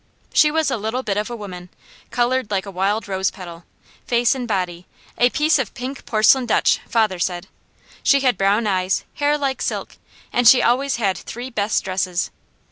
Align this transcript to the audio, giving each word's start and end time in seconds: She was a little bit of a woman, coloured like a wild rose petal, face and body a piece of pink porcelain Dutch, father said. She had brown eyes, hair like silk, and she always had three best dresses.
She 0.33 0.49
was 0.49 0.71
a 0.71 0.77
little 0.77 1.03
bit 1.03 1.15
of 1.17 1.29
a 1.29 1.35
woman, 1.35 1.69
coloured 2.09 2.49
like 2.49 2.65
a 2.65 2.71
wild 2.71 3.07
rose 3.07 3.29
petal, 3.29 3.65
face 4.07 4.33
and 4.33 4.47
body 4.47 4.87
a 5.15 5.29
piece 5.29 5.59
of 5.59 5.75
pink 5.75 6.07
porcelain 6.07 6.47
Dutch, 6.47 6.79
father 6.89 7.19
said. 7.19 7.45
She 8.01 8.21
had 8.21 8.35
brown 8.35 8.65
eyes, 8.65 9.03
hair 9.13 9.37
like 9.37 9.61
silk, 9.61 9.97
and 10.33 10.47
she 10.47 10.59
always 10.63 10.95
had 10.95 11.19
three 11.19 11.51
best 11.51 11.83
dresses. 11.83 12.31